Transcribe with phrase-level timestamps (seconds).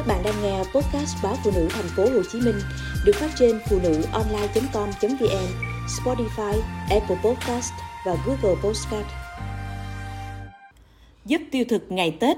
[0.00, 2.54] Các bạn đang nghe podcast báo phụ nữ thành phố Hồ Chí Minh
[3.04, 5.46] được phát trên phụ nữ online.com.vn,
[5.86, 7.72] Spotify, Apple Podcast
[8.06, 9.06] và Google Podcast.
[11.26, 12.36] Giúp tiêu thực ngày Tết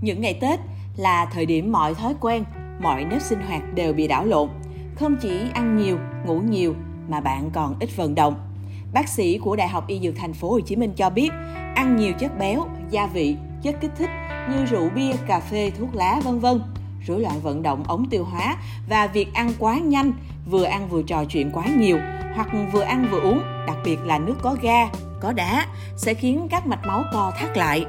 [0.00, 0.60] Những ngày Tết
[0.96, 2.44] là thời điểm mọi thói quen,
[2.80, 4.48] mọi nếp sinh hoạt đều bị đảo lộn.
[4.96, 6.74] Không chỉ ăn nhiều, ngủ nhiều
[7.08, 8.34] mà bạn còn ít vận động.
[8.92, 11.30] Bác sĩ của Đại học Y Dược Thành phố Hồ Chí Minh cho biết,
[11.74, 14.10] ăn nhiều chất béo, gia vị, chất kích thích
[14.50, 16.60] như rượu bia, cà phê, thuốc lá vân vân,
[17.06, 18.56] rối loạn vận động ống tiêu hóa
[18.88, 20.12] và việc ăn quá nhanh,
[20.50, 21.98] vừa ăn vừa trò chuyện quá nhiều
[22.34, 24.88] hoặc vừa ăn vừa uống, đặc biệt là nước có ga,
[25.20, 25.66] có đá
[25.96, 27.84] sẽ khiến các mạch máu co thắt lại.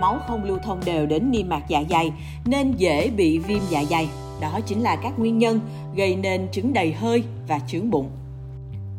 [0.00, 2.12] Máu không lưu thông đều đến niêm mạc dạ dày
[2.44, 4.08] nên dễ bị viêm dạ dày.
[4.40, 5.60] Đó chính là các nguyên nhân
[5.96, 8.10] gây nên chứng đầy hơi và chướng bụng.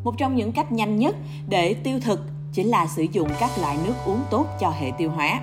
[0.03, 1.15] Một trong những cách nhanh nhất
[1.47, 2.21] để tiêu thực
[2.53, 5.39] chính là sử dụng các loại nước uống tốt cho hệ tiêu hóa.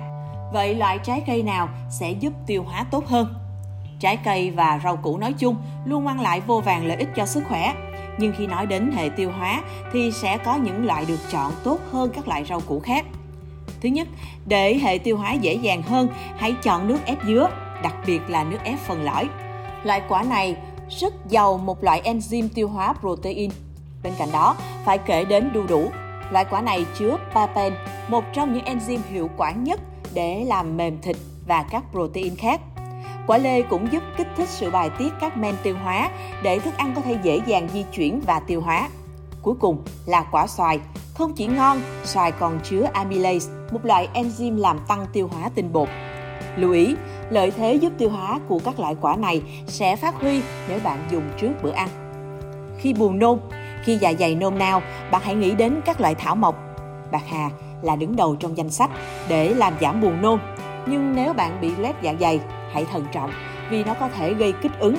[0.53, 3.33] Vậy loại trái cây nào sẽ giúp tiêu hóa tốt hơn?
[3.99, 7.25] Trái cây và rau củ nói chung luôn mang lại vô vàng lợi ích cho
[7.25, 7.73] sức khỏe.
[8.17, 9.61] Nhưng khi nói đến hệ tiêu hóa
[9.93, 13.05] thì sẽ có những loại được chọn tốt hơn các loại rau củ khác.
[13.81, 14.07] Thứ nhất,
[14.45, 17.49] để hệ tiêu hóa dễ dàng hơn, hãy chọn nước ép dứa,
[17.83, 19.29] đặc biệt là nước ép phần lõi.
[19.83, 20.55] Loại quả này
[20.89, 23.51] rất giàu một loại enzyme tiêu hóa protein.
[24.03, 24.55] Bên cạnh đó,
[24.85, 25.91] phải kể đến đu đủ.
[26.31, 27.73] Loại quả này chứa papain,
[28.07, 29.79] một trong những enzyme hiệu quả nhất
[30.17, 31.15] để làm mềm thịt
[31.47, 32.61] và các protein khác.
[33.27, 36.09] Quả lê cũng giúp kích thích sự bài tiết các men tiêu hóa
[36.43, 38.89] để thức ăn có thể dễ dàng di chuyển và tiêu hóa.
[39.41, 40.79] Cuối cùng là quả xoài.
[41.13, 45.73] Không chỉ ngon, xoài còn chứa amylase, một loại enzyme làm tăng tiêu hóa tinh
[45.73, 45.89] bột.
[46.55, 46.95] Lưu ý,
[47.29, 50.99] lợi thế giúp tiêu hóa của các loại quả này sẽ phát huy nếu bạn
[51.11, 51.89] dùng trước bữa ăn.
[52.77, 53.39] Khi buồn nôn,
[53.83, 54.81] khi dạ dày nôn nao,
[55.11, 56.55] bạn hãy nghĩ đến các loại thảo mộc.
[57.11, 57.49] Bạc hà
[57.81, 58.89] là đứng đầu trong danh sách
[59.27, 60.39] để làm giảm buồn nôn.
[60.85, 62.39] Nhưng nếu bạn bị loét dạ dày,
[62.73, 63.31] hãy thận trọng
[63.69, 64.95] vì nó có thể gây kích ứng.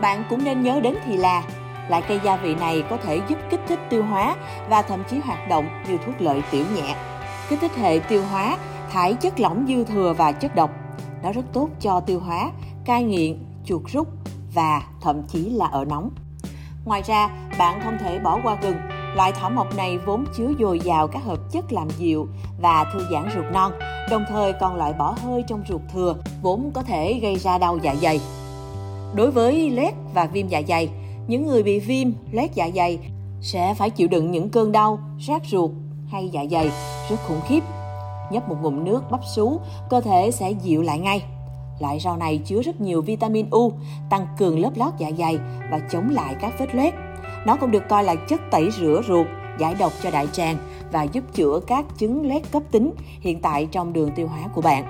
[0.00, 1.42] Bạn cũng nên nhớ đến thì là
[1.88, 4.36] loại cây gia vị này có thể giúp kích thích tiêu hóa
[4.68, 6.94] và thậm chí hoạt động như thuốc lợi tiểu nhẹ.
[7.48, 8.56] Kích thích hệ tiêu hóa,
[8.92, 10.70] thải chất lỏng dư thừa và chất độc.
[11.22, 12.50] Nó rất tốt cho tiêu hóa,
[12.84, 14.08] cai nghiện, chuột rút
[14.54, 16.10] và thậm chí là ở nóng.
[16.84, 17.28] Ngoài ra,
[17.58, 18.76] bạn không thể bỏ qua gừng.
[19.16, 22.28] Loại thảo mộc này vốn chứa dồi dào các hợp chất làm dịu
[22.60, 23.72] và thư giãn ruột non,
[24.10, 27.78] đồng thời còn loại bỏ hơi trong ruột thừa, vốn có thể gây ra đau
[27.82, 28.20] dạ dày.
[29.14, 30.88] Đối với loét và viêm dạ dày,
[31.26, 32.98] những người bị viêm, loét dạ dày
[33.40, 35.70] sẽ phải chịu đựng những cơn đau, rát ruột
[36.08, 36.70] hay dạ dày
[37.10, 37.60] rất khủng khiếp.
[38.30, 41.22] Nhấp một ngụm nước bắp sú, cơ thể sẽ dịu lại ngay.
[41.80, 43.72] Loại rau này chứa rất nhiều vitamin U,
[44.10, 45.38] tăng cường lớp lót dạ dày
[45.70, 46.94] và chống lại các vết loét.
[47.46, 49.26] Nó cũng được coi là chất tẩy rửa ruột,
[49.58, 50.56] giải độc cho đại tràng
[50.92, 54.60] và giúp chữa các chứng loét cấp tính hiện tại trong đường tiêu hóa của
[54.60, 54.84] bạn.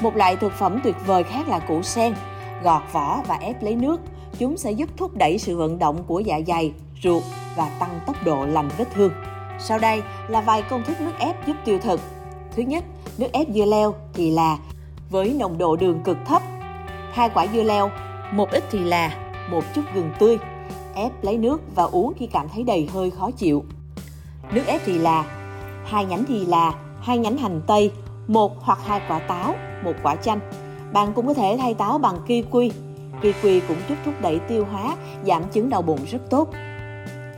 [0.00, 2.14] Một loại thực phẩm tuyệt vời khác là củ sen.
[2.62, 4.00] Gọt vỏ và ép lấy nước,
[4.38, 7.22] chúng sẽ giúp thúc đẩy sự vận động của dạ dày, ruột
[7.56, 9.12] và tăng tốc độ lành vết thương.
[9.58, 12.00] Sau đây là vài công thức nước ép giúp tiêu thực.
[12.56, 12.84] Thứ nhất,
[13.18, 14.58] nước ép dưa leo thì là
[15.10, 16.42] với nồng độ đường cực thấp.
[17.12, 17.90] Hai quả dưa leo,
[18.32, 19.14] một ít thì là,
[19.50, 20.38] một chút gừng tươi.
[20.98, 23.64] Ép lấy nước và uống khi cảm thấy đầy hơi khó chịu.
[24.52, 25.24] Nước ép thì là
[25.84, 27.92] hai nhánh thì là, hai nhánh hành tây,
[28.26, 29.54] một hoặc hai quả táo,
[29.84, 30.40] một quả chanh.
[30.92, 32.70] Bạn cũng có thể thay táo bằng kiwi.
[33.22, 36.48] Kiwi cũng giúp thúc đẩy tiêu hóa, giảm chứng đau bụng rất tốt.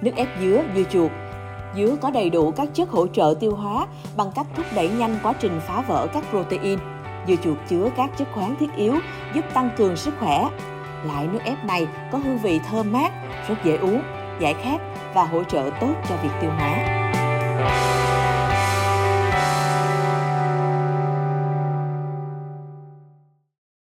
[0.03, 1.10] Nước ép dứa, dưa chuột
[1.77, 5.19] Dứa có đầy đủ các chất hỗ trợ tiêu hóa bằng cách thúc đẩy nhanh
[5.22, 6.78] quá trình phá vỡ các protein.
[7.28, 8.94] Dưa chuột chứa các chất khoáng thiết yếu
[9.34, 10.48] giúp tăng cường sức khỏe.
[11.06, 13.12] Loại nước ép này có hương vị thơm mát,
[13.49, 14.03] rất dễ uống,
[14.41, 14.81] giải khát
[15.15, 17.00] và hỗ trợ tốt cho việc tiêu hóa.